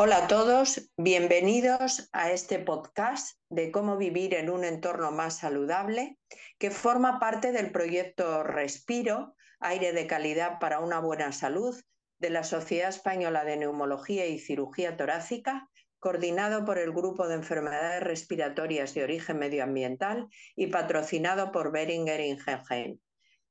Hola 0.00 0.18
a 0.18 0.28
todos, 0.28 0.92
bienvenidos 0.96 2.08
a 2.12 2.30
este 2.30 2.60
podcast 2.60 3.36
de 3.48 3.72
cómo 3.72 3.96
vivir 3.96 4.32
en 4.34 4.48
un 4.48 4.62
entorno 4.62 5.10
más 5.10 5.38
saludable, 5.38 6.16
que 6.56 6.70
forma 6.70 7.18
parte 7.18 7.50
del 7.50 7.72
proyecto 7.72 8.44
Respiro, 8.44 9.34
aire 9.58 9.92
de 9.92 10.06
calidad 10.06 10.60
para 10.60 10.78
una 10.78 11.00
buena 11.00 11.32
salud, 11.32 11.74
de 12.20 12.30
la 12.30 12.44
Sociedad 12.44 12.90
Española 12.90 13.44
de 13.44 13.56
Neumología 13.56 14.26
y 14.26 14.38
Cirugía 14.38 14.96
Torácica, 14.96 15.68
coordinado 15.98 16.64
por 16.64 16.78
el 16.78 16.92
Grupo 16.92 17.26
de 17.26 17.34
Enfermedades 17.34 18.04
Respiratorias 18.04 18.94
de 18.94 19.02
Origen 19.02 19.40
Medioambiental 19.40 20.28
y 20.54 20.68
patrocinado 20.68 21.50
por 21.50 21.72
Beringer 21.72 22.20
Ingelheim. 22.20 23.00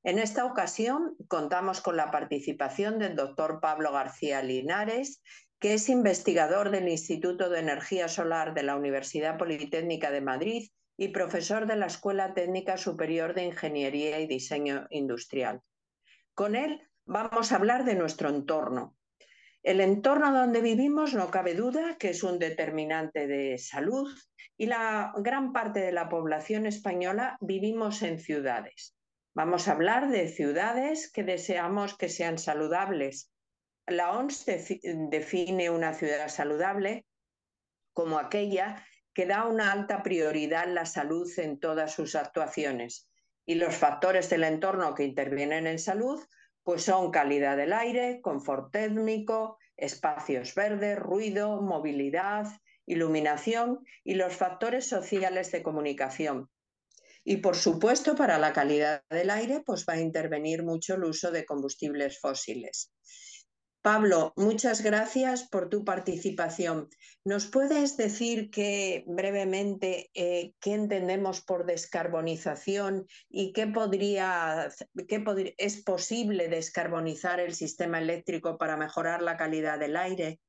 En 0.08 0.20
esta 0.20 0.46
ocasión 0.46 1.18
contamos 1.28 1.82
con 1.82 1.98
la 1.98 2.12
participación 2.12 2.98
del 2.98 3.18
doctor 3.18 3.60
Pablo 3.60 3.92
García 3.92 4.42
Linares, 4.42 5.22
que 5.60 5.74
es 5.74 5.90
investigador 5.90 6.72
del 6.72 6.88
Instituto 6.88 7.50
de 7.50 7.60
Energía 7.60 8.08
Solar 8.08 8.54
de 8.54 8.64
la 8.64 8.78
Universidad 8.78 9.38
Politécnica 9.38 10.10
de 10.10 10.22
Madrid 10.22 10.70
y 10.96 11.10
profesor 11.10 11.68
de 11.68 11.76
la 11.76 11.88
Escuela 11.88 12.34
Técnica 12.34 12.78
Superior 12.78 13.34
de 13.34 13.48
Ingeniería 13.48 14.22
y 14.22 14.28
Diseño 14.28 14.88
Industrial. 14.92 15.60
Con 16.34 16.56
él 16.56 16.88
vamos 17.06 17.52
a 17.52 17.58
hablar 17.58 17.84
de 17.84 17.96
nuestro 17.96 18.30
entorno. 18.30 18.96
El 19.62 19.82
entorno 19.82 20.32
donde 20.32 20.62
vivimos 20.62 21.16
no 21.16 21.30
cabe 21.30 21.54
duda 21.54 21.98
que 21.98 22.12
es 22.12 22.24
un 22.24 22.40
determinante 22.40 23.28
de 23.28 23.58
salud 23.58 24.10
y 24.56 24.68
la 24.68 25.12
gran 25.18 25.52
parte 25.52 25.82
de 25.82 25.92
la 25.92 26.08
población 26.08 26.66
española 26.66 27.38
vivimos 27.42 28.04
en 28.04 28.20
ciudades. 28.20 28.97
Vamos 29.38 29.68
a 29.68 29.74
hablar 29.74 30.10
de 30.10 30.30
ciudades 30.30 31.12
que 31.12 31.24
deseamos 31.24 31.96
que 31.96 32.10
sean 32.10 32.40
saludables, 32.40 33.32
la 33.86 34.18
OMS 34.18 34.46
define 35.12 35.70
una 35.70 35.94
ciudad 35.94 36.28
saludable 36.28 37.06
como 37.94 38.18
aquella 38.18 38.84
que 39.14 39.28
da 39.28 39.46
una 39.46 39.72
alta 39.72 40.02
prioridad 40.02 40.64
a 40.64 40.66
la 40.66 40.86
salud 40.88 41.30
en 41.38 41.60
todas 41.60 41.94
sus 41.94 42.16
actuaciones. 42.16 43.12
Y 43.46 43.54
los 43.54 43.76
factores 43.76 44.28
del 44.32 44.44
entorno 44.44 44.96
que 44.96 45.04
intervienen 45.04 45.68
en 45.68 45.78
salud 45.78 46.20
pues 46.64 46.82
son 46.82 47.12
calidad 47.12 47.58
del 47.58 47.74
aire, 47.74 48.22
confort 48.24 48.72
térmico, 48.72 49.60
espacios 49.76 50.56
verdes, 50.56 50.98
ruido, 50.98 51.62
movilidad, 51.62 52.48
iluminación 52.88 53.86
y 54.04 54.16
los 54.16 54.36
factores 54.36 54.90
sociales 54.90 55.52
de 55.52 55.62
comunicación. 55.62 56.50
Y 57.30 57.38
por 57.38 57.58
supuesto, 57.58 58.16
para 58.16 58.40
la 58.40 58.54
calidad 58.54 59.04
del 59.10 59.30
aire, 59.30 59.62
pues 59.66 59.86
va 59.86 59.96
a 59.96 60.00
intervenir 60.00 60.64
mucho 60.64 60.96
el 60.96 61.04
uso 61.04 61.30
de 61.30 61.44
combustibles 61.44 62.22
fósiles. 62.22 62.94
Pablo, 63.82 64.32
muchas 64.38 64.82
gracias 64.82 65.46
por 65.50 65.68
tu 65.68 65.84
participación. 65.84 66.88
¿Nos 67.26 67.48
puedes 67.48 67.98
decir 67.98 68.50
que 68.50 69.04
brevemente 69.08 70.10
eh, 70.14 70.54
qué 70.62 70.74
entendemos 70.74 71.42
por 71.42 71.66
descarbonización 71.66 73.06
y 73.30 73.52
qué 73.52 73.68
podría, 73.68 74.70
qué 75.10 75.22
es 75.58 75.84
posible 75.84 76.48
descarbonizar 76.48 77.42
el 77.42 77.54
sistema 77.56 78.00
eléctrico 78.00 78.58
para 78.58 78.78
mejorar 78.78 79.22
la 79.22 79.36
calidad 79.36 79.78
del 79.78 79.98
aire? 79.98 80.40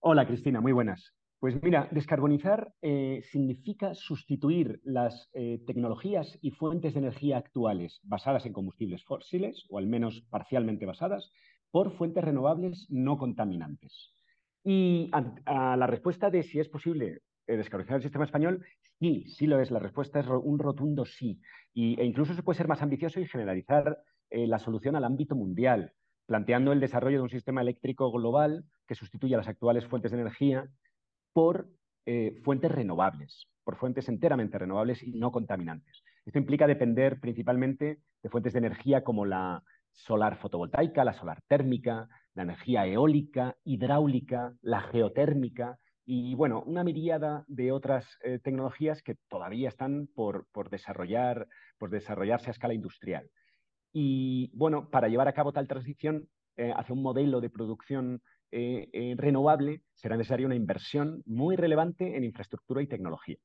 Hola 0.00 0.26
Cristina, 0.26 0.62
muy 0.62 0.72
buenas. 0.72 1.12
Pues 1.44 1.62
mira, 1.62 1.88
descarbonizar 1.90 2.72
eh, 2.80 3.20
significa 3.30 3.94
sustituir 3.94 4.80
las 4.82 5.28
eh, 5.34 5.60
tecnologías 5.66 6.38
y 6.40 6.52
fuentes 6.52 6.94
de 6.94 7.00
energía 7.00 7.36
actuales 7.36 8.00
basadas 8.02 8.46
en 8.46 8.54
combustibles 8.54 9.04
fósiles, 9.04 9.66
o 9.68 9.76
al 9.76 9.86
menos 9.86 10.24
parcialmente 10.30 10.86
basadas, 10.86 11.30
por 11.70 11.92
fuentes 11.98 12.24
renovables 12.24 12.86
no 12.88 13.18
contaminantes. 13.18 14.14
Y 14.64 15.10
a, 15.12 15.76
la 15.76 15.86
respuesta 15.86 16.30
de 16.30 16.44
si 16.44 16.60
es 16.60 16.68
posible 16.70 17.20
eh, 17.46 17.58
descarbonizar 17.58 17.96
el 17.96 18.02
sistema 18.02 18.24
español, 18.24 18.64
sí, 18.98 19.26
sí 19.28 19.46
lo 19.46 19.60
es. 19.60 19.70
La 19.70 19.80
respuesta 19.80 20.20
es 20.20 20.26
un 20.26 20.58
rotundo 20.58 21.04
sí. 21.04 21.42
Y, 21.74 22.00
e 22.00 22.06
incluso 22.06 22.32
se 22.32 22.42
puede 22.42 22.56
ser 22.56 22.68
más 22.68 22.80
ambicioso 22.80 23.20
y 23.20 23.28
generalizar 23.28 23.98
eh, 24.30 24.46
la 24.46 24.58
solución 24.58 24.96
al 24.96 25.04
ámbito 25.04 25.36
mundial, 25.36 25.92
planteando 26.24 26.72
el 26.72 26.80
desarrollo 26.80 27.18
de 27.18 27.24
un 27.24 27.28
sistema 27.28 27.60
eléctrico 27.60 28.10
global 28.10 28.64
que 28.88 28.94
sustituya 28.94 29.36
las 29.36 29.48
actuales 29.48 29.84
fuentes 29.84 30.10
de 30.10 30.20
energía 30.20 30.70
por 31.34 31.68
eh, 32.06 32.40
fuentes 32.42 32.72
renovables, 32.72 33.46
por 33.62 33.76
fuentes 33.76 34.08
enteramente 34.08 34.58
renovables 34.58 35.02
y 35.02 35.12
no 35.12 35.30
contaminantes. 35.30 36.02
Esto 36.24 36.38
implica 36.38 36.66
depender 36.66 37.20
principalmente 37.20 38.00
de 38.22 38.28
fuentes 38.30 38.54
de 38.54 38.60
energía 38.60 39.04
como 39.04 39.26
la, 39.26 39.62
solar 39.94 40.36
fotovoltaica, 40.36 41.04
la 41.04 41.14
solar 41.14 41.40
térmica, 41.46 42.08
la 42.34 42.42
energía 42.42 42.86
eólica, 42.86 43.56
hidráulica, 43.64 44.54
la 44.60 44.80
geotérmica 44.82 45.78
y, 46.04 46.34
bueno, 46.34 46.62
una 46.66 46.84
miríada 46.84 47.44
de 47.46 47.72
otras 47.72 48.18
eh, 48.22 48.38
tecnologías 48.42 49.02
que 49.02 49.16
todavía 49.28 49.68
están 49.68 50.08
por, 50.14 50.46
desarrollar, 50.70 51.48
por 51.78 51.90
desarrollarse 51.90 52.50
a 52.50 52.52
escala 52.52 52.74
industrial. 52.74 53.30
Y, 53.92 54.50
bueno, 54.54 54.90
para 54.90 55.08
llevar 55.08 55.28
a 55.28 55.32
cabo 55.32 55.52
tal 55.52 55.68
transición 55.68 56.28
eh, 56.56 56.72
hacia 56.76 56.94
un 56.94 57.02
modelo 57.02 57.40
de 57.40 57.50
producción 57.50 58.20
eh, 58.54 59.14
renovable 59.16 59.82
será 59.94 60.16
necesaria 60.16 60.46
una 60.46 60.54
inversión 60.54 61.22
muy 61.26 61.56
relevante 61.56 62.16
en 62.16 62.24
infraestructura 62.24 62.82
y 62.82 62.86
tecnología 62.86 63.36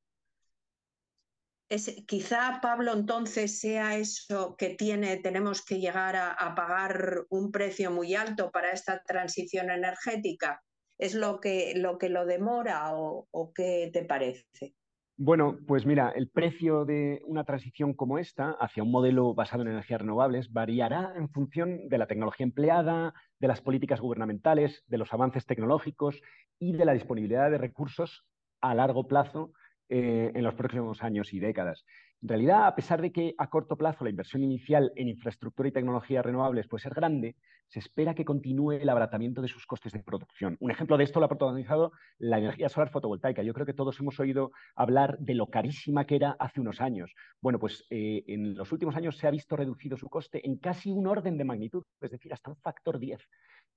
quizá, 2.06 2.58
Pablo, 2.60 2.92
entonces 2.92 3.60
sea 3.60 3.96
eso 3.96 4.56
que 4.56 4.70
tiene, 4.70 5.18
tenemos 5.18 5.64
que 5.64 5.78
llegar 5.78 6.16
a, 6.16 6.54
pagar 6.56 7.26
un 7.28 7.52
precio 7.52 7.92
muy 7.92 8.14
alto 8.14 8.50
para 8.50 8.72
esta 8.72 9.02
transición 9.04 9.70
energética. 9.70 10.62
¿Es 10.98 11.14
lo 11.14 11.40
que 11.40 11.74
lo, 11.76 11.96
que 11.96 12.08
lo 12.08 12.26
demora 12.26 12.94
o, 12.94 13.28
o 13.30 13.52
qué 13.52 13.88
te 13.92 14.04
parece? 14.04 14.74
Bueno, 15.22 15.58
pues 15.66 15.84
mira, 15.84 16.14
el 16.16 16.30
precio 16.30 16.86
de 16.86 17.20
una 17.26 17.44
transición 17.44 17.92
como 17.92 18.16
esta 18.16 18.52
hacia 18.52 18.82
un 18.82 18.90
modelo 18.90 19.34
basado 19.34 19.60
en 19.60 19.68
energías 19.68 20.00
renovables 20.00 20.50
variará 20.50 21.12
en 21.14 21.28
función 21.28 21.90
de 21.90 21.98
la 21.98 22.06
tecnología 22.06 22.44
empleada, 22.44 23.12
de 23.38 23.48
las 23.48 23.60
políticas 23.60 24.00
gubernamentales, 24.00 24.82
de 24.86 24.96
los 24.96 25.12
avances 25.12 25.44
tecnológicos 25.44 26.22
y 26.58 26.72
de 26.72 26.86
la 26.86 26.94
disponibilidad 26.94 27.50
de 27.50 27.58
recursos 27.58 28.24
a 28.62 28.74
largo 28.74 29.08
plazo 29.08 29.52
eh, 29.92 30.30
en 30.32 30.44
los 30.44 30.54
próximos 30.54 31.02
años 31.02 31.34
y 31.34 31.40
décadas. 31.40 31.84
En 32.22 32.28
realidad, 32.28 32.66
a 32.66 32.76
pesar 32.76 33.02
de 33.02 33.10
que 33.10 33.34
a 33.38 33.50
corto 33.50 33.76
plazo 33.76 34.04
la 34.04 34.10
inversión 34.10 34.44
inicial 34.44 34.92
en 34.94 35.08
infraestructura 35.08 35.68
y 35.68 35.72
tecnologías 35.72 36.24
renovables 36.24 36.68
puede 36.68 36.82
ser 36.82 36.94
grande, 36.94 37.34
se 37.66 37.80
espera 37.80 38.14
que 38.14 38.24
continúe 38.24 38.72
el 38.72 38.88
abaratamiento 38.88 39.42
de 39.42 39.48
sus 39.48 39.66
costes 39.66 39.92
de 39.92 40.04
producción. 40.04 40.56
Un 40.60 40.70
ejemplo 40.70 40.96
de 40.96 41.02
esto 41.02 41.18
lo 41.18 41.26
ha 41.26 41.28
protagonizado 41.28 41.90
la 42.18 42.38
energía 42.38 42.68
solar 42.68 42.90
fotovoltaica. 42.90 43.42
Yo 43.42 43.52
creo 43.52 43.66
que 43.66 43.74
todos 43.74 43.98
hemos 43.98 44.20
oído 44.20 44.52
hablar 44.76 45.18
de 45.18 45.34
lo 45.34 45.46
carísima 45.46 46.04
que 46.04 46.14
era 46.14 46.36
hace 46.38 46.60
unos 46.60 46.80
años. 46.80 47.12
Bueno, 47.40 47.58
pues 47.58 47.84
eh, 47.90 48.22
en 48.28 48.54
los 48.54 48.70
últimos 48.70 48.94
años 48.94 49.16
se 49.16 49.26
ha 49.26 49.32
visto 49.32 49.56
reducido 49.56 49.96
su 49.96 50.08
coste 50.08 50.46
en 50.46 50.58
casi 50.58 50.92
un 50.92 51.08
orden 51.08 51.36
de 51.36 51.44
magnitud, 51.44 51.84
es 52.00 52.12
decir, 52.12 52.32
hasta 52.32 52.50
un 52.50 52.56
factor 52.58 53.00
10. 53.00 53.18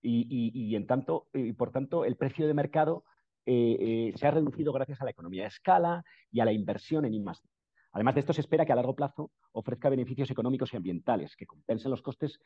Y, 0.05 0.75
en 0.75 0.85
tanto, 0.85 1.27
y 1.33 1.53
por 1.53 1.71
tanto, 1.71 2.03
el 2.03 2.17
precio 2.17 2.45
de 2.45 2.53
mercado 2.53 3.05
eh, 3.45 3.77
eh, 3.79 4.13
se 4.15 4.27
ha 4.27 4.31
reducido 4.31 4.71
gracias 4.71 5.01
a 5.01 5.05
la 5.05 5.11
economía 5.11 5.43
de 5.43 5.49
escala 5.49 6.03
y 6.31 6.39
a 6.39 6.45
la 6.45 6.53
inversión 6.53 7.05
en 7.05 7.13
I+. 7.13 7.23
Además 7.91 8.15
de 8.15 8.21
esto, 8.21 8.33
se 8.33 8.41
espera 8.41 8.65
que 8.65 8.71
a 8.71 8.75
largo 8.75 8.95
plazo 8.95 9.31
ofrezca 9.51 9.89
beneficios 9.89 10.31
económicos 10.31 10.73
y 10.73 10.77
ambientales 10.77 11.35
que 11.35 11.45
compensen 11.45 11.91
los 11.91 12.01
costes 12.01 12.39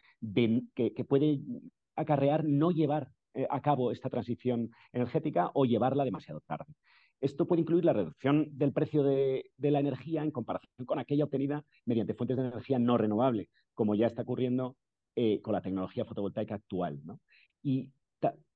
que, 0.75 1.05
puede 1.07 1.39
acarrear 1.95 2.43
no 2.43 2.71
llevar 2.71 3.09
eh, 3.33 3.47
a 3.49 3.61
cabo 3.61 3.91
esta 3.91 4.09
transición 4.09 4.71
energética 4.91 5.51
o 5.53 5.65
llevarla 5.65 6.03
demasiado 6.03 6.41
tarde. 6.41 6.73
Esto 7.21 7.47
puede 7.47 7.61
incluir 7.61 7.85
la 7.85 7.93
reducción 7.93 8.47
del 8.57 8.73
precio 8.73 9.03
de, 9.03 9.51
la 9.57 9.79
energía 9.79 10.23
en 10.23 10.31
comparación 10.31 10.85
con 10.85 10.99
aquella 10.99 11.23
obtenida 11.23 11.63
mediante 11.85 12.13
fuentes 12.13 12.37
de 12.37 12.47
energía 12.47 12.77
no 12.77 12.97
renovable, 12.97 13.49
como 13.73 13.95
ya 13.95 14.07
está 14.07 14.23
ocurriendo 14.23 14.75
con 15.41 15.53
la 15.53 15.61
tecnología 15.61 16.05
fotovoltaica 16.05 16.53
actual. 16.53 17.01
Y 17.63 17.91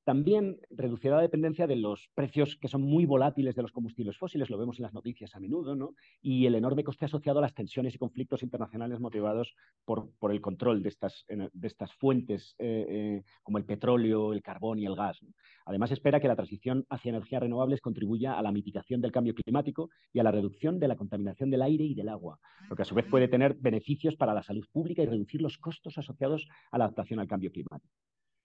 también 0.03 0.59
reducirá 0.69 1.18
la 1.18 1.21
dependencia 1.21 1.68
de 1.68 1.75
los 1.75 2.09
precios 2.15 2.57
que 2.57 2.68
son 2.68 2.81
muy 2.81 3.06
volátiles 3.06 3.56
de 3.56 3.62
los 3.62 3.71
combustibles 3.71 4.18
fósiles, 4.18 4.50
lo 4.50 4.57
vemos 4.57 4.80
en 4.80 4.83
las 4.83 4.94
noticias 4.94 5.36
a 5.36 5.39
menudo, 5.39 5.75
¿no? 5.75 5.94
y 6.21 6.45
el 6.45 6.56
enorme 6.56 6.83
coste 6.83 7.06
asociado 7.06 7.39
a 7.39 7.42
las 7.42 7.53
tensiones 7.53 7.95
y 7.95 7.98
conflictos 7.98 8.44
internacionales 8.44 9.00
motivados 9.00 9.56
por, 9.86 10.09
el 10.31 10.42
control 10.42 10.81
de 10.81 10.89
estas, 10.89 11.25
de 11.27 11.68
estas 11.68 11.94
fuentes 11.94 12.56
eh, 12.57 12.86
eh, 12.89 13.24
como 13.44 13.57
el 13.57 13.65
petróleo, 13.65 14.33
el 14.33 14.42
carbón 14.42 14.80
y 14.80 14.86
el 14.86 14.95
gas. 14.95 15.19
Además, 15.65 15.92
espera 15.92 16.19
que 16.19 16.27
la 16.27 16.36
transición 16.36 16.86
hacia 16.89 17.09
energías 17.09 17.42
renovables 17.42 17.81
contribuya 17.81 18.38
a 18.38 18.42
la 18.42 18.51
mitigación 18.51 19.01
del 19.01 19.12
cambio 19.12 19.36
climático 19.36 19.89
y 20.13 20.19
a 20.19 20.24
la 20.24 20.31
reducción 20.31 20.80
de 20.80 20.88
la 20.88 20.95
contaminación 20.95 21.50
del 21.50 21.62
aire 21.62 21.83
y 21.83 21.95
del 21.95 22.09
agua, 22.09 22.39
lo 22.69 22.75
que 22.75 22.81
a 22.81 22.86
su 22.86 22.95
vez 22.95 23.06
puede 23.06 23.27
tener 23.27 23.56
beneficios 23.56 24.15
para 24.15 24.33
la 24.33 24.44
salud 24.44 24.65
pública 24.71 25.03
y 25.03 25.06
reducir 25.06 25.42
los 25.42 25.57
costos 25.57 25.98
asociados 25.98 26.48
a 26.71 26.77
la 26.77 26.86
adaptación 26.86 27.19
al 27.19 27.27
cambio 27.27 27.51
climático. 27.51 27.94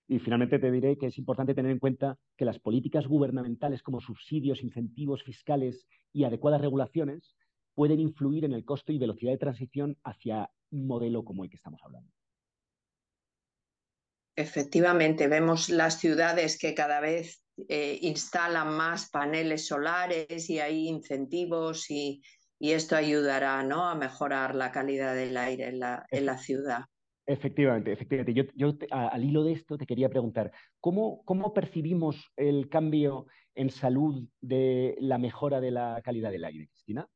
Y 0.09 0.19
finalmente 0.21 0.59
te 0.59 0.71
diré 0.71 0.97
que 0.97 1.07
es 1.07 1.19
importante 1.19 1.55
tener 1.55 1.73
en 1.73 1.81
cuenta 1.81 2.17
que 2.37 2.45
las 2.45 2.59
políticas 2.59 3.07
gubernamentales 3.07 3.83
como 3.83 4.01
subsidios, 4.01 4.63
incentivos 4.63 5.25
fiscales 5.25 5.87
y 6.13 6.25
adecuadas 6.25 6.61
regulaciones 6.61 7.35
pueden 7.75 8.01
influir 8.01 8.45
en 8.45 8.53
el 8.53 8.65
costo 8.65 8.93
y 8.93 8.99
velocidad 8.99 9.33
de 9.33 9.39
transición 9.39 9.99
hacia 10.05 10.51
un 10.71 10.87
modelo 10.87 11.25
como 11.25 11.45
el 11.45 11.51
que 11.51 11.57
estamos 11.57 11.81
hablando. 11.83 12.11
efectivamente, 14.37 15.29
vemos 15.29 15.71
las 15.71 15.99
ciudades 15.99 16.59
que 16.59 16.75
cada 16.75 17.01
vez 17.01 17.43
eh, 17.69 17.99
instalan 18.03 18.77
más 18.77 19.09
paneles 19.09 19.67
solares 19.67 20.51
y 20.51 20.61
hay 20.61 20.89
incentivos 20.89 21.91
y, 21.91 22.23
esto 22.59 22.97
ayudará 22.97 23.63
¿no? 23.63 23.87
a 23.87 23.95
mejorar 23.95 24.55
la 24.55 24.73
calidad 24.73 25.15
del 25.15 25.37
aire 25.37 25.69
en 25.69 25.79
la, 25.79 26.07
en 26.11 26.25
la 26.25 26.39
ciudad. 26.39 26.87
Efectivamente, 27.27 27.93
efectivamente. 27.93 28.51
Yo, 28.55 28.73
al 28.91 29.25
hilo 29.25 29.43
de 29.43 29.53
esto 29.53 29.77
te 29.77 29.87
quería 29.87 30.09
preguntar, 30.09 30.53
¿cómo, 30.81 31.23
¿cómo 31.25 31.53
percibimos 31.53 32.33
el 32.37 32.69
cambio 32.69 33.27
en 33.55 33.71
salud 33.71 34.29
de 34.41 34.97
la 35.01 35.19
mejora 35.19 35.61
de 35.61 35.73
la 35.73 36.01
calidad 36.05 36.31
del 36.31 36.45
aire, 36.45 36.69
Cristina? 36.69 37.09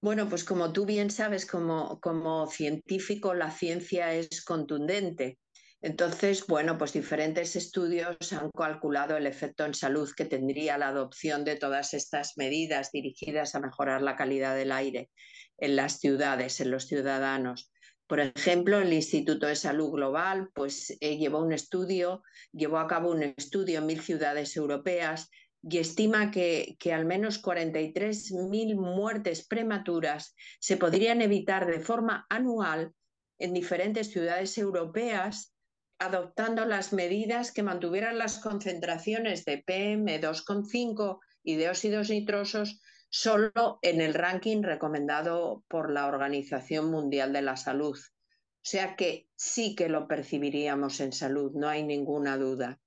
Bueno, 0.00 0.28
pues 0.28 0.44
como 0.44 0.72
tú 0.72 0.86
bien 0.86 1.10
sabes, 1.10 1.46
como, 1.46 1.98
como 2.00 2.46
científico, 2.46 3.34
la 3.34 3.50
ciencia 3.50 4.14
es 4.14 4.44
contundente. 4.44 5.38
Entonces, 5.80 6.46
bueno, 6.46 6.78
pues 6.78 6.92
diferentes 6.92 7.56
estudios 7.56 8.32
han 8.32 8.50
calculado 8.50 9.16
el 9.16 9.26
efecto 9.26 9.64
en 9.64 9.74
salud 9.74 10.10
que 10.16 10.24
tendría 10.24 10.78
la 10.78 10.88
adopción 10.88 11.44
de 11.44 11.56
todas 11.56 11.94
estas 11.94 12.34
medidas 12.36 12.90
dirigidas 12.92 13.54
a 13.54 13.60
mejorar 13.60 14.02
la 14.02 14.16
calidad 14.16 14.54
del 14.54 14.70
aire 14.70 15.10
en 15.56 15.74
las 15.74 15.98
ciudades, 15.98 16.60
en 16.60 16.70
los 16.70 16.86
ciudadanos. 16.86 17.72
Por 18.08 18.20
ejemplo, 18.20 18.78
el 18.78 18.92
Instituto 18.92 19.46
de 19.46 19.54
Salud 19.54 19.90
Global 19.90 20.48
pues, 20.54 20.96
eh, 21.00 21.18
llevó 21.18 22.78
a 22.78 22.86
cabo 22.86 23.10
un 23.10 23.22
estudio 23.22 23.78
en 23.78 23.86
mil 23.86 24.00
ciudades 24.00 24.56
europeas 24.56 25.28
y 25.62 25.76
estima 25.76 26.30
que, 26.30 26.76
que 26.80 26.94
al 26.94 27.04
menos 27.04 27.42
43.000 27.42 28.76
muertes 28.76 29.46
prematuras 29.46 30.34
se 30.58 30.78
podrían 30.78 31.20
evitar 31.20 31.66
de 31.66 31.80
forma 31.80 32.26
anual 32.30 32.94
en 33.38 33.52
diferentes 33.52 34.10
ciudades 34.10 34.56
europeas 34.56 35.54
adoptando 35.98 36.64
las 36.64 36.92
medidas 36.92 37.52
que 37.52 37.62
mantuvieran 37.62 38.18
las 38.18 38.38
concentraciones 38.38 39.44
de 39.44 39.64
PM2,5 39.64 41.18
y 41.42 41.56
de 41.56 41.68
óxidos 41.68 42.08
nitrosos 42.08 42.80
solo 43.10 43.78
en 43.82 44.00
el 44.00 44.14
ranking 44.14 44.62
recomendado 44.62 45.64
por 45.68 45.90
la 45.90 46.06
Organización 46.06 46.90
Mundial 46.90 47.32
de 47.32 47.42
la 47.42 47.56
Salud. 47.56 47.96
O 47.96 48.70
sea 48.70 48.96
que 48.96 49.28
sí 49.34 49.74
que 49.74 49.88
lo 49.88 50.08
percibiríamos 50.08 51.00
en 51.00 51.12
salud, 51.12 51.52
no 51.54 51.68
hay 51.68 51.84
ninguna 51.84 52.36
duda. 52.36 52.78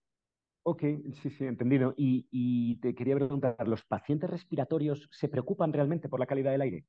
Ok, 0.63 0.83
sí, 1.21 1.29
sí, 1.31 1.45
entendido. 1.45 1.95
Y, 1.97 2.75
te 2.81 2.93
quería 2.93 3.15
preguntar, 3.15 3.67
¿los 3.67 3.83
pacientes 3.83 4.29
respiratorios 4.29 5.09
se 5.11 5.27
preocupan 5.27 5.73
realmente 5.73 6.07
por 6.07 6.19
la 6.19 6.27
calidad 6.27 6.51
del 6.51 6.61
aire? 6.61 6.85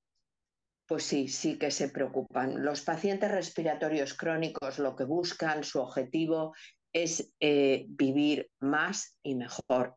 Pues 0.86 1.04
sí, 1.04 1.28
sí 1.28 1.58
que 1.58 1.70
se 1.70 1.88
preocupan. 1.88 2.62
Los 2.62 2.82
pacientes 2.82 3.30
respiratorios 3.30 4.14
crónicos 4.14 4.78
lo 4.78 4.94
que 4.94 5.04
buscan, 5.04 5.64
su 5.64 5.80
objetivo 5.80 6.52
es 6.92 7.32
eh, 7.40 7.86
vivir 7.88 8.50
más 8.60 9.16
y 9.22 9.36
mejor. 9.36 9.96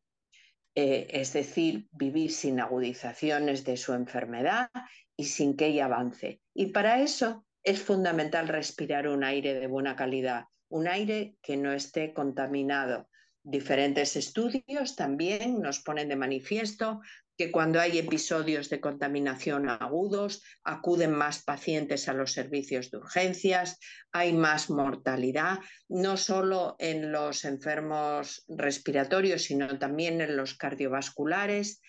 Eh, 0.75 1.07
es 1.10 1.31
decir, 1.31 1.88
vivir 1.92 2.31
sin 2.31 2.60
agudizaciones 2.60 3.63
de 3.63 3.77
su 3.77 3.94
enfermedad 3.94 4.69
y 5.16 5.25
sin 5.25 5.56
que 5.56 5.68
ella 5.68 5.86
avance. 5.86 6.42
Y 6.54 6.68
para 6.68 7.01
eso 7.01 7.45
es 7.63 7.81
fundamental 7.81 8.50
respirar 8.50 9.07
un 9.07 9.24
aire 9.24 9.54
de 9.54 9.68
buena 9.68 9.95
calidad, 9.95 10.45
un 10.68 10.88
aire 10.88 11.38
que 11.42 11.56
no 11.56 11.72
esté 11.72 12.13
contaminado. 12.13 13.07
Diferentes 13.48 14.16
estudios 14.16 14.96
también 14.96 15.62
nos 15.62 15.80
ponen 15.80 16.10
de 16.10 16.16
manifiesto 16.16 17.02
que 17.38 17.52
cuando 17.52 17.80
hay 17.80 18.00
episodios 18.00 18.72
de 18.72 18.82
contaminación 18.82 19.70
agudos, 19.70 20.42
acuden 20.64 21.12
más 21.12 21.44
pacientes 21.44 22.10
a 22.10 22.14
los 22.14 22.32
servicios 22.32 22.90
de 22.90 22.98
urgencias, 22.98 23.78
hay 24.12 24.34
más 24.34 24.72
mortalidad, 24.72 25.60
no 25.88 26.18
solo 26.18 26.76
en 26.80 27.12
los 27.12 27.46
enfermos 27.46 28.46
respiratorios, 28.48 29.44
sino 29.44 29.78
también 29.78 30.22
en 30.22 30.36
los 30.38 30.56
cardiovasculares. 30.56 31.82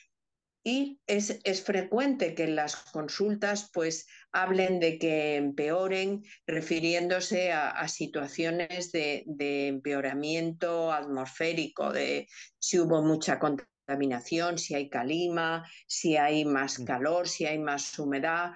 Y 0.68 0.98
es, 1.06 1.62
frecuente 1.62 2.34
que 2.34 2.42
en 2.42 2.56
las 2.56 2.74
consultas 2.74 3.70
pues 3.72 4.08
hablen 4.32 4.80
de 4.80 4.98
que 4.98 5.36
empeoren 5.36 6.24
refiriéndose 6.44 7.52
a, 7.52 7.86
situaciones 7.86 8.90
de, 8.90 9.22
de, 9.26 9.68
empeoramiento 9.68 10.92
atmosférico, 10.92 11.92
de 11.92 12.26
si 12.58 12.80
hubo 12.80 13.00
mucha 13.00 13.38
contaminación 13.38 13.76
contaminación, 13.86 14.58
si 14.58 14.74
hay 14.74 14.90
calima, 14.90 15.64
si 15.86 16.16
hay 16.16 16.44
más 16.44 16.80
mm. 16.80 16.84
calor, 16.84 17.28
si 17.28 17.46
hay 17.46 17.58
más 17.58 17.96
humedad. 17.98 18.50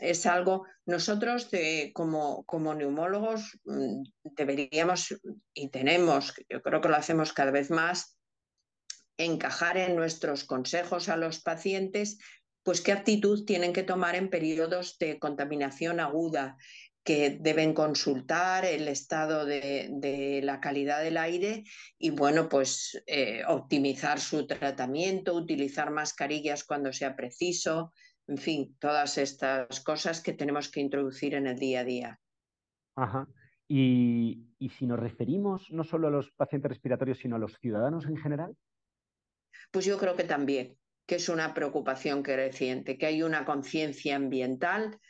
Es 0.00 0.26
algo, 0.26 0.66
nosotros 0.86 1.48
como, 1.92 2.44
como 2.44 2.74
neumólogos 2.74 3.58
mm, 3.64 4.02
deberíamos 4.36 5.14
y 5.54 5.68
tenemos, 5.68 6.34
yo 6.48 6.60
creo 6.60 6.80
que 6.80 6.88
lo 6.88 6.96
hacemos 6.96 7.32
cada 7.32 7.52
vez 7.52 7.70
más, 7.70 8.18
encajar 9.18 9.76
en 9.76 9.96
nuestros 9.96 10.44
consejos 10.44 11.08
a 11.08 11.16
los 11.16 11.40
pacientes 11.40 12.18
pues 12.62 12.80
qué 12.80 12.92
actitud 12.92 13.44
tienen 13.44 13.72
que 13.72 13.82
tomar 13.82 14.14
en 14.14 14.30
periodos 14.30 14.98
de 14.98 15.18
contaminación 15.18 16.00
aguda, 16.00 16.56
que 17.04 17.30
deben 17.40 17.74
consultar 17.74 18.64
el 18.64 18.86
estado 18.86 19.44
de, 19.44 20.40
la 20.44 20.60
calidad 20.60 21.02
del 21.02 21.16
aire 21.16 21.64
y, 21.98 22.10
bueno, 22.10 22.48
pues 22.48 23.02
eh, 23.06 23.42
optimizar 23.48 24.20
su 24.20 24.46
tratamiento, 24.46 25.34
utilizar 25.34 25.90
mascarillas 25.90 26.62
cuando 26.62 26.92
sea 26.92 27.16
preciso, 27.16 27.92
en 28.28 28.38
fin, 28.38 28.76
todas 28.78 29.18
estas 29.18 29.80
cosas 29.80 30.20
que 30.20 30.32
tenemos 30.32 30.70
que 30.70 30.80
introducir 30.80 31.34
en 31.34 31.48
el 31.48 31.58
día 31.58 31.80
a 31.80 31.84
día. 31.84 32.20
Ajá. 32.94 33.26
Y, 33.66 34.46
y 34.60 34.68
si 34.68 34.86
nos 34.86 35.00
referimos 35.00 35.72
no 35.72 35.82
solo 35.82 36.06
a 36.06 36.10
los 36.10 36.30
pacientes 36.30 36.70
respiratorios, 36.70 37.18
sino 37.18 37.34
a 37.34 37.40
los 37.40 37.58
ciudadanos 37.58 38.06
en 38.06 38.16
general. 38.16 38.54
Pues 39.72 39.86
yo 39.86 39.98
creo 39.98 40.14
que 40.14 40.24
también, 40.24 40.78
que 41.06 41.16
es 41.16 41.28
una 41.28 41.54
preocupación 41.54 42.22
creciente, 42.22 42.98
que 42.98 43.06
hay 43.06 43.22
una 43.22 43.44
conciencia 43.44 44.14
ambiental 44.14 45.00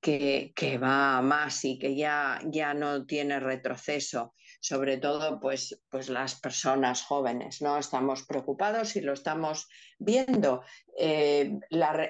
que, 0.00 0.78
va 0.82 1.20
más 1.22 1.64
y 1.64 1.78
que 1.78 1.96
ya, 1.96 2.40
ya 2.44 2.74
no 2.74 3.06
tiene 3.06 3.40
retroceso, 3.40 4.34
sobre 4.60 4.98
todo 4.98 5.40
pues, 5.40 5.82
pues 5.88 6.08
las 6.08 6.38
personas 6.38 7.02
jóvenes, 7.02 7.62
¿no? 7.62 7.78
Estamos 7.78 8.24
preocupados 8.24 8.94
y 8.96 9.00
lo 9.00 9.14
estamos 9.14 9.68
viendo 9.98 10.62
eh, 10.98 11.58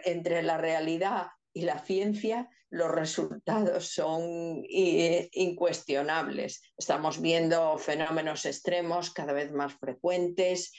entre 0.05 0.43
la 0.43 0.59
realidad 0.59 1.29
y 1.53 1.63
la 1.63 1.79
ciencia, 1.79 2.49
los 2.71 2.91
resultados 2.91 3.93
son 3.93 4.63
incuestionables. 4.69 6.63
Estamos 6.77 7.21
viendo 7.21 7.77
fenómenos 7.79 8.47
extremos 8.47 9.11
cada 9.11 9.33
vez 9.33 9.51
más 9.51 9.75
frecuentes, 9.75 10.73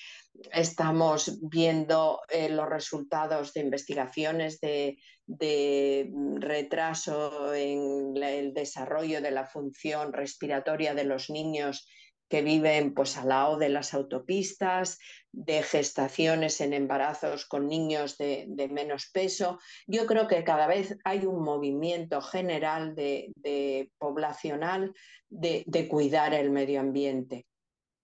estamos 0.52 1.40
viendo 1.42 2.22
eh, 2.30 2.50
los 2.50 2.70
resultados 2.70 3.54
de 3.54 3.62
investigaciones 3.62 4.60
de, 4.60 4.98
mm, 5.28 6.38
retraso 6.38 7.54
en 7.54 8.16
el 8.18 8.54
desarrollo 8.54 9.22
de 9.22 9.32
la 9.32 9.46
función 9.46 10.14
respiratoria 10.14 10.94
de 10.94 11.04
los 11.04 11.30
niños 11.30 11.88
que 12.32 12.42
viven 12.42 12.94
pues, 12.94 13.18
al 13.18 13.28
lado 13.28 13.58
de 13.58 13.68
las 13.68 13.94
autopistas, 13.94 14.98
de 15.34 15.64
gestaciones 15.64 16.62
en 16.62 16.74
embarazos 16.74 17.46
con 17.46 17.68
niños 17.68 18.18
de, 18.18 18.48
menos 18.72 19.10
peso. 19.14 19.60
Yo 19.86 20.06
creo 20.08 20.30
que 20.30 20.46
cada 20.46 20.66
vez 20.66 20.98
hay 21.04 21.26
un 21.26 21.44
movimiento 21.44 22.22
general 22.22 22.96
de, 22.96 23.92
poblacional 23.98 24.94
de, 25.30 25.88
cuidar 25.90 26.34
el 26.34 26.52
medio 26.52 26.80
ambiente 26.80 27.48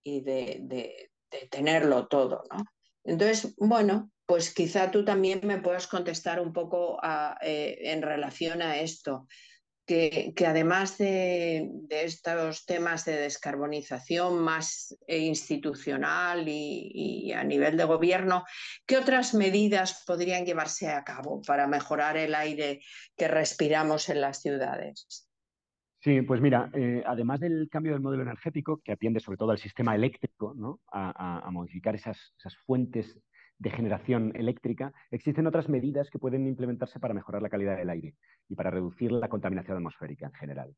y 0.03 0.19
de, 0.19 1.09
tenerlo 1.49 2.07
todo. 2.07 2.43
Entonces, 3.03 3.53
bueno, 3.57 4.11
pues 4.25 4.53
quizá 4.53 4.91
tú 4.91 5.05
también 5.05 5.41
me 5.43 5.61
puedas 5.61 5.87
contestar 5.87 6.39
un 6.39 6.51
poco 6.51 6.99
eh, 7.41 7.77
en 7.81 8.01
relación 8.01 8.61
a 8.61 8.79
esto 8.79 9.27
que, 9.87 10.33
además 10.45 10.97
de, 10.97 11.71
estos 11.89 12.65
temas 12.65 13.05
de 13.05 13.17
descarbonización 13.17 14.37
más 14.37 14.93
eh, 15.07 15.19
institucional 15.19 16.45
y, 16.47 17.31
a 17.31 17.43
nivel 17.45 17.77
de 17.77 17.85
gobierno, 17.85 18.43
¿qué 18.85 18.97
otras 18.97 19.33
medidas 19.33 20.03
podrían 20.05 20.45
llevarse 20.45 20.89
a 20.89 21.05
cabo 21.05 21.41
para 21.41 21.67
mejorar 21.67 22.17
el 22.17 22.35
aire 22.35 22.81
que 23.15 23.29
respiramos 23.29 24.09
en 24.09 24.19
las 24.21 24.41
ciudades? 24.41 25.26
Sí, 25.99 26.21
pues 26.21 26.41
mira, 26.41 26.69
eh, 26.73 27.03
además 27.05 27.39
del 27.39 27.69
cambio 27.69 27.93
del 27.93 28.01
modelo 28.01 28.23
energético, 28.23 28.81
que 28.83 28.91
atiende 28.91 29.19
sobre 29.19 29.37
todo 29.37 29.51
al 29.51 29.57
sistema 29.57 29.95
eléctrico, 29.95 30.53
¿no? 30.55 30.79
a, 30.91 31.49
modificar 31.51 31.95
esas, 31.95 32.33
esas 32.37 32.55
fuentes 32.65 33.19
de 33.57 33.71
generación 33.71 34.31
eléctrica, 34.35 34.93
existen 35.09 35.47
otras 35.47 35.69
medidas 35.69 36.09
que 36.09 36.19
pueden 36.19 36.47
implementarse 36.47 36.99
para 36.99 37.15
mejorar 37.15 37.41
la 37.41 37.49
calidad 37.49 37.77
del 37.77 37.89
aire 37.89 38.13
y 38.47 38.55
para 38.55 38.69
reducir 38.69 39.11
la 39.11 39.29
contaminación 39.29 39.77
atmosférica 39.77 40.27
en 40.27 40.33
general. 40.33 40.75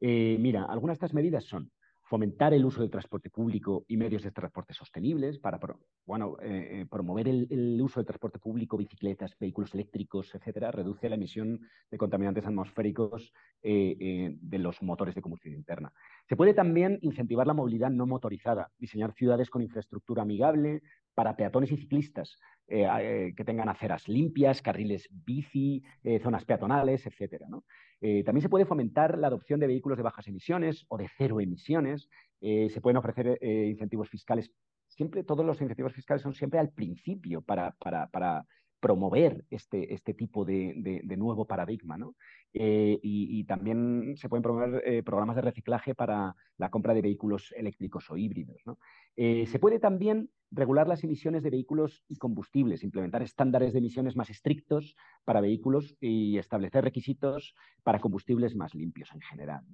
Eh, 0.00 0.36
mira, 0.38 0.64
algunas 0.64 0.98
de 0.98 1.06
estas 1.06 1.14
medidas 1.14 1.44
son 1.44 1.70
fomentar 2.10 2.52
el 2.52 2.64
uso 2.64 2.80
del 2.80 2.90
transporte 2.90 3.30
público 3.30 3.84
y 3.86 3.96
medios 3.96 4.24
de 4.24 4.32
transporte 4.32 4.74
sostenibles 4.74 5.38
para 5.38 5.60
bueno, 6.04 6.36
eh, 6.42 6.80
eh, 6.80 6.86
promover 6.90 7.28
el, 7.28 7.80
uso 7.80 8.00
del 8.00 8.06
transporte 8.06 8.40
público, 8.40 8.76
bicicletas, 8.76 9.36
vehículos 9.38 9.72
eléctricos, 9.74 10.34
etcétera, 10.34 10.72
reduce 10.72 11.08
la 11.08 11.14
emisión 11.14 11.60
de 11.88 11.98
contaminantes 11.98 12.44
atmosféricos 12.44 13.32
eh, 13.62 14.36
de 14.40 14.58
los 14.58 14.82
motores 14.82 15.14
de 15.14 15.22
combustión 15.22 15.54
interna. 15.54 15.92
Se 16.28 16.34
puede 16.34 16.52
también 16.52 16.98
incentivar 17.02 17.46
la 17.46 17.54
movilidad 17.54 17.90
no 17.90 18.06
motorizada, 18.06 18.72
diseñar 18.76 19.12
ciudades 19.12 19.48
con 19.48 19.62
infraestructura 19.62 20.22
amigable 20.22 20.82
para 21.14 21.36
peatones 21.36 21.72
y 21.72 21.76
ciclistas, 21.76 22.38
que 22.66 23.44
tengan 23.44 23.68
aceras 23.68 24.06
limpias, 24.08 24.62
carriles 24.62 25.08
bici, 25.10 25.82
zonas 26.22 26.44
peatonales, 26.44 27.04
etcétera. 27.04 27.46
¿no? 27.48 27.64
Eh, 28.00 28.24
también 28.24 28.42
se 28.42 28.48
puede 28.48 28.64
fomentar 28.64 29.18
la 29.18 29.26
adopción 29.26 29.60
de 29.60 29.66
vehículos 29.66 29.98
de 29.98 30.04
bajas 30.04 30.26
emisiones 30.26 30.86
o 30.88 30.96
de 30.96 31.08
cero 31.18 31.40
emisiones. 31.40 32.08
Eh, 32.40 32.68
se 32.70 32.80
pueden 32.80 32.96
ofrecer 32.96 33.38
eh, 33.40 33.68
incentivos 33.68 34.08
fiscales. 34.08 34.50
Siempre, 34.88 35.22
todos 35.22 35.44
los 35.44 35.60
incentivos 35.60 35.92
fiscales 35.92 36.22
son 36.22 36.34
siempre 36.34 36.58
al 36.58 36.70
principio 36.70 37.42
para, 37.42 37.72
para, 37.72 38.06
para 38.08 38.46
promover 38.80 39.44
este, 39.50 39.94
este 39.94 40.14
tipo 40.14 40.44
de, 40.44 41.02
de, 41.04 41.16
nuevo 41.16 41.46
paradigma. 41.46 41.98
¿no? 41.98 42.14
y, 42.52 42.98
y, 43.02 43.44
también 43.44 44.16
se 44.16 44.28
pueden 44.28 44.42
promover 44.42 45.04
programas 45.04 45.36
de 45.36 45.42
reciclaje 45.42 45.94
para 45.94 46.34
la 46.56 46.70
compra 46.70 46.94
de 46.94 47.02
vehículos 47.02 47.52
eléctricos 47.56 48.10
o 48.10 48.16
híbridos. 48.16 48.60
¿no? 48.66 48.78
se 49.16 49.58
puede 49.58 49.78
también 49.78 50.30
regular 50.50 50.88
las 50.88 51.04
emisiones 51.04 51.42
de 51.42 51.50
vehículos 51.50 52.04
y 52.08 52.16
combustibles, 52.16 52.82
implementar 52.82 53.22
estándares 53.22 53.72
de 53.72 53.78
emisiones 53.78 54.16
más 54.16 54.30
estrictos 54.30 54.96
para 55.24 55.40
vehículos 55.40 55.96
y 56.00 56.38
establecer 56.38 56.84
requisitos 56.84 57.54
para 57.82 58.00
combustibles 58.00 58.56
más 58.56 58.74
limpios 58.74 59.10
en 59.12 59.20
general. 59.20 59.64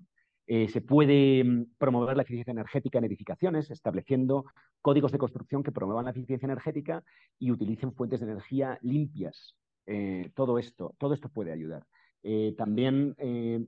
Eh, 0.46 0.68
se 0.68 0.80
puede 0.80 1.42
mm, 1.42 1.74
promover 1.76 2.16
la 2.16 2.22
eficiencia 2.22 2.52
energética 2.52 2.98
en 2.98 3.04
edificaciones, 3.04 3.70
estableciendo 3.70 4.44
códigos 4.80 5.10
de 5.12 5.18
construcción 5.18 5.62
que 5.62 5.72
promuevan 5.72 6.04
la 6.04 6.12
eficiencia 6.12 6.46
energética 6.46 7.02
y 7.38 7.50
utilicen 7.50 7.92
fuentes 7.92 8.20
de 8.20 8.26
energía 8.26 8.78
limpias. 8.82 9.56
Eh, 9.86 10.30
todo, 10.34 10.58
esto, 10.58 10.94
todo 10.98 11.14
esto 11.14 11.28
puede 11.28 11.52
ayudar. 11.52 11.86
Eh, 12.22 12.54
también 12.56 13.14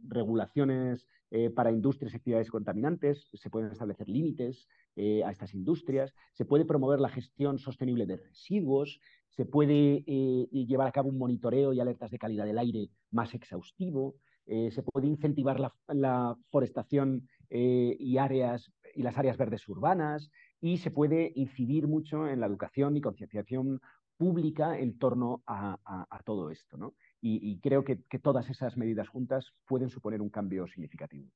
regulaciones 0.09 1.07
para 1.55 1.71
industrias 1.71 2.13
y 2.13 2.17
actividades 2.17 2.51
contaminantes, 2.51 3.29
se 3.35 3.51
pueden 3.51 3.71
establecer 3.71 4.09
límites 4.09 4.67
a 4.97 5.31
estas 5.31 5.53
industrias, 5.55 6.15
se 6.33 6.47
puede 6.47 6.65
promover 6.65 7.01
la 7.01 7.11
gestión 7.11 7.59
sostenible 7.59 8.07
de 8.07 8.17
residuos, 8.17 8.99
se 9.29 9.45
puede 9.45 10.03
llevar 10.51 10.89
a 10.89 10.93
cabo 10.93 11.11
un 11.11 11.19
monitoreo 11.19 11.75
y 11.75 11.81
alertas 11.81 12.11
de 12.11 12.19
calidad 12.19 12.47
del 12.47 12.59
aire 12.59 12.89
más 13.11 13.35
exhaustivo, 13.35 14.17
eh, 14.49 14.71
se 14.73 14.83
puede 14.83 15.07
incentivar 15.07 15.61
la, 15.61 16.37
forestación 16.51 17.29
y, 17.51 18.19
áreas, 18.19 18.71
y 18.95 19.03
las 19.03 19.17
áreas 19.17 19.39
verdes 19.39 19.67
urbanas 19.69 20.31
y 20.61 20.79
se 20.79 20.91
puede 20.91 21.33
incidir 21.37 21.87
mucho 21.87 22.27
en 22.27 22.41
la 22.41 22.47
educación 22.47 22.97
y 22.97 23.01
concienciación 23.01 23.81
pública 24.19 24.79
en 24.79 24.99
torno 24.99 25.43
a, 25.47 25.79
todo 26.25 26.51
esto. 26.51 26.95
Y, 27.21 27.59
creo 27.61 27.85
que, 27.85 27.97
todas 28.21 28.51
esas 28.51 28.77
medidas 28.77 29.09
juntas 29.09 29.53
pueden 29.67 29.89
suponer 29.89 30.21
un 30.21 30.29
cambio 30.29 30.67
significativo. 30.67 31.31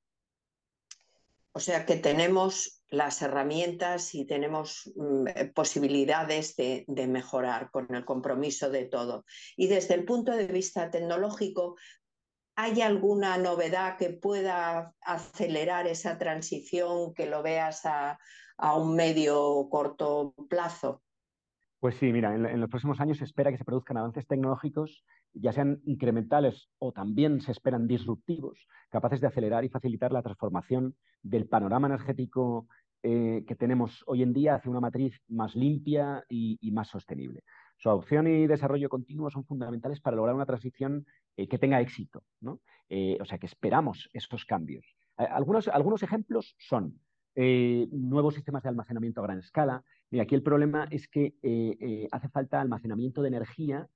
O 1.54 1.60
sea 1.60 1.84
que 1.84 1.96
tenemos 1.96 2.82
las 2.88 3.20
herramientas 3.20 4.14
y 4.14 4.24
tenemos 4.24 4.90
mm, 4.96 5.26
eh, 5.28 5.52
posibilidades 5.54 6.56
de, 6.56 6.86
mejorar 7.08 7.70
con 7.70 7.94
el 7.94 8.06
compromiso 8.06 8.70
de 8.70 8.86
todo. 8.86 9.26
Y 9.54 9.66
desde 9.66 9.94
el 9.94 10.06
punto 10.06 10.32
de 10.32 10.46
vista 10.46 10.90
tecnológico, 10.90 11.76
¿hay 12.56 12.80
alguna 12.80 13.38
novedad 13.38 13.96
que 13.96 14.10
pueda 14.10 14.94
acelerar 15.00 15.86
esa 15.86 16.18
transición 16.18 17.14
que 17.14 17.26
lo 17.26 17.42
veas 17.42 17.84
a, 17.84 18.18
un 18.76 18.94
medio 18.94 19.68
corto 19.70 20.34
plazo? 20.48 21.02
Pues 21.80 21.96
sí, 21.96 22.12
mira, 22.12 22.34
en, 22.34 22.60
los 22.60 22.70
próximos 22.70 23.00
años 23.00 23.18
se 23.18 23.24
espera 23.24 23.50
que 23.50 23.58
se 23.58 23.64
produzcan 23.64 23.96
avances 23.96 24.26
tecnológicos, 24.26 25.04
ya 25.34 25.52
sean 25.52 25.80
incrementales 25.84 26.68
o 26.78 26.92
también 26.92 27.40
se 27.40 27.50
esperan 27.50 27.88
disruptivos, 27.88 28.68
capaces 28.90 29.20
de 29.20 29.26
acelerar 29.26 29.64
y 29.64 29.68
facilitar 29.68 30.12
la 30.12 30.22
transformación 30.22 30.94
del 31.22 31.48
panorama 31.48 31.88
energético 31.88 32.68
eh, 33.04 33.44
que 33.48 33.56
tenemos 33.56 34.04
hoy 34.06 34.22
en 34.22 34.32
día 34.32 34.54
hacia 34.54 34.70
una 34.70 34.78
matriz 34.78 35.20
más 35.26 35.56
limpia 35.56 36.24
y, 36.28 36.70
más 36.70 36.86
sostenible. 36.86 37.42
Su 37.82 37.90
adopción 37.90 38.28
y 38.28 38.46
desarrollo 38.46 38.88
continuo 38.88 39.28
son 39.28 39.44
fundamentales 39.44 40.00
para 40.00 40.14
lograr 40.14 40.36
una 40.36 40.46
transición 40.46 41.04
eh, 41.36 41.48
que 41.48 41.58
tenga 41.58 41.80
éxito. 41.80 42.22
Eh, 42.88 43.18
o 43.20 43.24
sea, 43.24 43.38
que 43.38 43.46
esperamos 43.46 44.08
esos 44.12 44.44
cambios. 44.44 44.86
Algunos, 45.16 45.66
algunos 45.66 46.04
ejemplos 46.04 46.54
son 46.58 47.00
nuevos 47.34 48.34
sistemas 48.34 48.62
de 48.62 48.68
almacenamiento 48.68 49.20
a 49.20 49.24
gran 49.24 49.40
escala. 49.40 49.82
Y 50.12 50.20
aquí 50.20 50.36
el 50.36 50.44
problema 50.44 50.86
es 50.92 51.08
que 51.08 51.34
hace 52.12 52.28
falta 52.28 52.60
almacenamiento 52.60 53.20
de 53.20 53.28
energía 53.28 53.88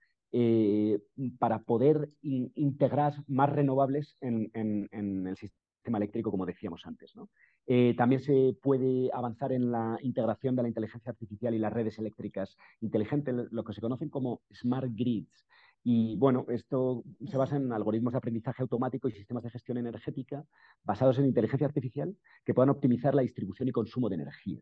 para 1.39 1.61
poder 1.61 2.11
integrar 2.23 3.15
más 3.29 3.51
renovables 3.51 4.17
en, 4.21 4.51
en, 4.53 5.27
el 5.29 5.37
sistema 5.37 5.66
eléctrico, 5.95 6.31
como 6.31 6.47
decíamos 6.47 6.85
antes. 6.87 7.15
Eh, 7.67 7.95
también 7.97 8.21
se 8.21 8.57
puede 8.61 9.11
avanzar 9.13 9.53
en 9.53 9.71
la 9.71 9.99
integración 10.03 10.57
de 10.57 10.63
la 10.63 10.69
inteligencia 10.69 11.11
artificial 11.11 11.55
y 11.55 11.59
las 11.59 11.73
redes 11.73 11.99
eléctricas 11.99 12.57
inteligentes, 12.81 13.35
lo 13.51 13.65
que 13.65 13.73
se 13.73 13.81
conocen 13.81 14.09
como 14.09 14.41
smart 14.53 14.91
grids. 14.93 15.47
Y 15.85 16.17
bueno, 16.17 16.47
esto 16.49 17.05
se 17.29 17.37
basa 17.37 17.57
en 17.57 17.73
algoritmos 17.73 18.13
de 18.13 18.19
aprendizaje 18.19 18.63
automático 18.63 19.07
y 19.07 19.13
sistemas 19.13 19.45
de 19.45 19.51
gestión 19.51 19.79
energética 19.79 20.45
basados 20.83 21.19
en 21.19 21.27
inteligencia 21.27 21.67
artificial 21.67 22.17
que 22.45 22.55
puedan 22.55 22.71
optimizar 22.71 23.15
la 23.15 23.23
distribución 23.23 23.69
y 23.69 23.73
consumo 23.73 24.09
de 24.09 24.17
energía. 24.17 24.61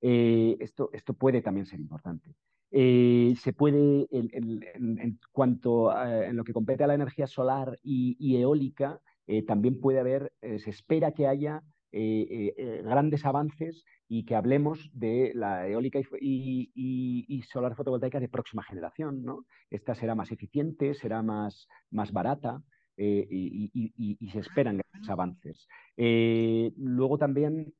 Eh, 0.00 0.56
esto, 0.58 0.90
esto 0.92 1.14
puede 1.14 1.40
también 1.40 1.66
ser 1.66 1.78
importante. 1.78 2.34
Eh, 2.72 3.34
se 3.38 3.52
puede, 3.52 4.08
en, 4.10 5.20
cuanto 5.30 5.90
a, 5.90 6.26
en 6.26 6.36
lo 6.36 6.42
que 6.42 6.52
compete 6.52 6.82
a 6.82 6.88
la 6.88 6.94
energía 6.94 7.28
solar 7.28 7.78
y 7.84 8.36
eólica, 8.36 9.00
eh, 9.26 9.42
también 9.42 9.80
puede 9.80 10.00
haber, 10.00 10.32
eh, 10.40 10.58
se 10.58 10.70
espera 10.70 11.12
que 11.12 11.26
haya 11.26 11.62
eh, 11.92 12.82
grandes 12.84 13.24
avances 13.24 13.84
y 14.08 14.24
que 14.24 14.34
hablemos 14.34 14.90
de 14.92 15.32
la 15.34 15.66
eólica 15.66 15.98
y, 16.20 17.42
solar 17.50 17.74
fotovoltaica 17.74 18.20
de 18.20 18.28
próxima 18.28 18.62
generación. 18.62 19.24
¿no? 19.24 19.46
Esta 19.70 19.94
será 19.94 20.14
más 20.14 20.30
eficiente, 20.30 20.94
será 20.94 21.22
más, 21.22 21.66
más 21.90 22.12
barata. 22.12 22.62
y, 22.98 24.28
se 24.32 24.38
esperan 24.38 24.78
grandes 24.78 25.10
avances. 25.10 25.68
luego 25.96 27.18
también 27.18 27.74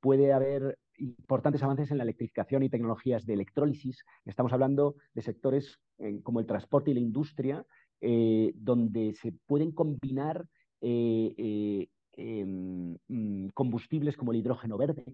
puede 0.00 0.32
haber 0.32 0.78
importantes 0.98 1.62
avances 1.62 1.90
en 1.90 1.98
la 1.98 2.04
electrificación 2.04 2.62
y 2.62 2.68
tecnologías 2.68 3.24
de 3.26 3.34
electrólisis. 3.34 4.04
Estamos 4.24 4.52
hablando 4.52 4.96
de 5.14 5.22
sectores 5.22 5.80
como 6.22 6.40
el 6.40 6.46
transporte 6.46 6.90
y 6.90 6.94
la 6.94 7.00
industria, 7.00 7.64
eh, 8.04 8.50
donde 8.56 9.14
se 9.14 9.30
pueden 9.46 9.70
combinar 9.70 10.44
eh, 10.80 11.32
eh, 11.38 11.88
em, 12.14 12.98
mm, 13.06 13.50
combustibles 13.54 14.16
como 14.16 14.32
el 14.32 14.38
hidrógeno 14.38 14.76
verde, 14.76 15.04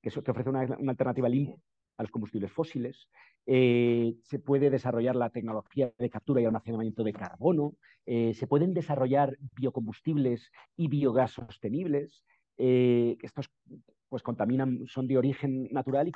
que, 0.00 0.08
ofrece 0.08 0.48
una, 0.48 0.60
alternativa 0.88 1.28
limpia 1.28 1.56
a 1.98 2.02
los 2.02 2.10
combustibles 2.10 2.50
fósiles. 2.50 3.08
se 3.44 4.38
puede 4.42 4.70
desarrollar 4.70 5.16
la 5.16 5.28
tecnología 5.28 5.92
de 5.98 6.08
captura 6.08 6.40
y 6.40 6.46
almacenamiento 6.46 7.04
de 7.04 7.12
carbono. 7.12 7.74
se 8.06 8.46
pueden 8.46 8.72
desarrollar 8.72 9.36
biocombustibles 9.54 10.50
y 10.78 10.88
biogás 10.88 11.32
sostenibles. 11.32 12.24
estos 12.56 13.50
pues 14.08 14.22
contaminan, 14.22 14.86
son 14.86 15.06
de 15.06 15.18
origen 15.18 15.68
natural 15.70 16.08
y 16.08 16.12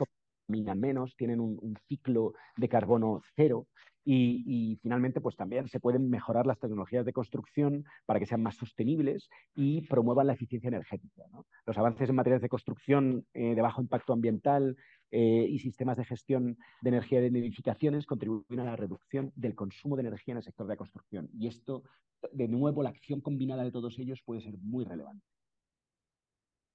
contaminan 0.46 0.80
menos, 0.80 1.16
tienen 1.16 1.40
un 1.40 1.76
ciclo 1.88 2.34
de 2.56 2.68
carbono 2.68 3.20
cero. 3.36 3.66
Y, 4.06 4.78
finalmente, 4.82 5.20
pues 5.20 5.34
también 5.34 5.66
se 5.68 5.80
pueden 5.80 6.10
mejorar 6.10 6.46
las 6.46 6.58
tecnologías 6.58 7.06
de 7.06 7.14
construcción 7.14 7.84
para 8.04 8.20
que 8.20 8.26
sean 8.26 8.42
más 8.42 8.56
sostenibles 8.56 9.30
y 9.54 9.80
promuevan 9.86 10.26
la 10.26 10.34
eficiencia 10.34 10.68
energética. 10.68 11.22
Los 11.64 11.78
avances 11.78 12.10
en 12.10 12.14
materias 12.14 12.42
de 12.42 12.50
construcción 12.50 13.26
eh, 13.32 13.54
de 13.54 13.62
bajo 13.62 13.80
impacto 13.80 14.12
ambiental 14.12 14.76
eh, 15.10 15.46
y 15.48 15.58
sistemas 15.58 15.96
de 15.96 16.04
gestión 16.04 16.58
de 16.82 16.90
energía 16.90 17.20
de 17.20 17.28
edificaciones 17.28 18.04
contribuyen 18.04 18.60
a 18.60 18.64
la 18.64 18.76
reducción 18.76 19.32
del 19.36 19.54
consumo 19.54 19.96
de 19.96 20.02
energía 20.02 20.32
en 20.32 20.38
el 20.38 20.44
sector 20.44 20.66
de 20.66 20.74
la 20.74 20.78
construcción. 20.78 21.30
Y 21.32 21.46
esto, 21.46 21.82
de 22.30 22.48
nuevo, 22.48 22.82
la 22.82 22.90
acción 22.90 23.22
combinada 23.22 23.64
de 23.64 23.72
todos 23.72 23.98
ellos 23.98 24.20
puede 24.22 24.42
ser 24.42 24.58
muy 24.58 24.84
relevante. 24.84 25.24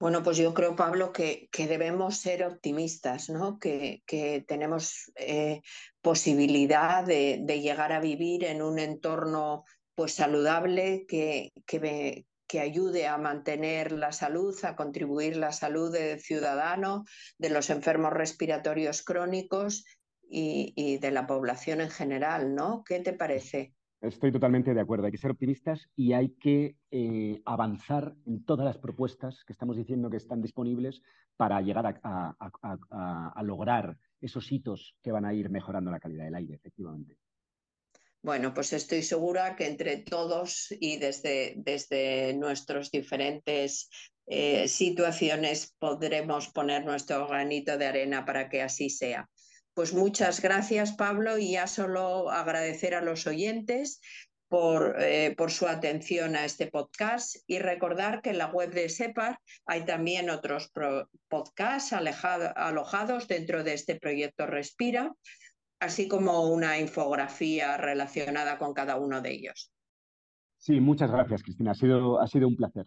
Bueno, 0.00 0.22
pues 0.22 0.38
yo 0.38 0.54
creo, 0.54 0.74
Pablo, 0.76 1.12
que, 1.12 1.50
debemos 1.52 2.16
ser 2.16 2.42
optimistas, 2.44 3.28
¿no? 3.28 3.58
que, 3.58 4.02
tenemos 4.48 5.12
eh, 5.14 5.60
posibilidad 6.00 7.04
de, 7.04 7.44
llegar 7.60 7.92
a 7.92 8.00
vivir 8.00 8.44
en 8.44 8.62
un 8.62 8.78
entorno 8.78 9.64
pues, 9.94 10.14
saludable 10.14 11.04
que, 11.06 11.52
que, 11.66 12.24
ayude 12.58 13.06
a 13.08 13.18
mantener 13.18 13.92
la 13.92 14.10
salud, 14.12 14.56
a 14.64 14.74
contribuir 14.74 15.36
la 15.36 15.52
salud 15.52 15.92
del 15.92 16.18
ciudadano, 16.18 17.04
de 17.36 17.50
los 17.50 17.68
enfermos 17.68 18.14
respiratorios 18.14 19.02
crónicos 19.02 19.84
y, 20.22 20.72
y 20.76 20.96
de 20.96 21.10
la 21.10 21.26
población 21.26 21.82
en 21.82 21.90
general. 21.90 22.54
¿no? 22.54 22.84
¿Qué 22.84 23.00
te 23.00 23.12
parece? 23.12 23.74
Estoy 24.00 24.32
totalmente 24.32 24.72
de 24.72 24.80
acuerdo. 24.80 25.04
Hay 25.04 25.12
que 25.12 25.18
ser 25.18 25.30
optimistas 25.30 25.86
y 25.94 26.14
hay 26.14 26.30
que 26.30 26.76
eh, 26.90 27.42
avanzar 27.44 28.14
en 28.26 28.44
todas 28.44 28.64
las 28.64 28.78
propuestas 28.78 29.44
que 29.44 29.52
estamos 29.52 29.76
diciendo 29.76 30.08
que 30.08 30.16
están 30.16 30.40
disponibles 30.40 31.02
para 31.36 31.60
llegar 31.60 32.00
a, 32.02 33.42
lograr 33.42 33.98
esos 34.20 34.50
hitos 34.50 34.96
que 35.02 35.12
van 35.12 35.24
a 35.26 35.34
ir 35.34 35.50
mejorando 35.50 35.90
la 35.90 36.00
calidad 36.00 36.24
del 36.24 36.34
aire, 36.34 36.54
efectivamente. 36.54 37.16
Bueno, 38.22 38.52
pues 38.52 38.72
estoy 38.72 39.02
segura 39.02 39.56
que 39.56 39.66
entre 39.66 39.98
todos 39.98 40.68
y 40.78 40.98
desde, 40.98 41.54
desde 41.56 42.34
nuestros 42.34 42.90
diferentes 42.90 43.88
eh, 44.26 44.68
situaciones 44.68 45.74
podremos 45.78 46.48
poner 46.48 46.84
nuestro 46.84 47.26
granito 47.26 47.76
de 47.78 47.86
arena 47.86 48.24
para 48.24 48.48
que 48.48 48.62
así 48.62 48.90
sea. 48.90 49.28
Pues 49.74 49.94
muchas 49.94 50.40
gracias, 50.40 50.92
Pablo, 50.92 51.38
y 51.38 51.52
ya 51.52 51.66
solo 51.66 52.30
agradecer 52.30 52.94
a 52.94 53.00
los 53.00 53.26
oyentes 53.26 54.00
por, 54.48 54.96
eh, 54.98 55.34
por, 55.36 55.52
su 55.52 55.68
atención 55.68 56.34
a 56.34 56.44
este 56.44 56.66
podcast 56.66 57.36
y 57.46 57.60
recordar 57.60 58.20
que 58.20 58.30
en 58.30 58.38
la 58.38 58.48
web 58.48 58.72
de 58.72 58.88
SEPAR 58.88 59.38
hay 59.64 59.84
también 59.84 60.28
otros 60.28 60.72
podcasts 61.28 61.92
alojados 61.92 63.28
dentro 63.28 63.62
de 63.62 63.74
este 63.74 63.94
proyecto 63.94 64.46
Respira, 64.46 65.14
así 65.78 66.08
como 66.08 66.48
una 66.48 66.80
infografía 66.80 67.76
relacionada 67.76 68.58
con 68.58 68.74
cada 68.74 68.96
uno 68.96 69.20
de 69.20 69.30
ellos. 69.30 69.72
Sí, 70.58 70.80
muchas 70.80 71.10
gracias, 71.12 71.42
Cristina. 71.42 71.70
Ha 71.70 71.74
sido, 71.74 72.20
ha 72.20 72.26
sido 72.26 72.48
un 72.48 72.56
placer. 72.56 72.86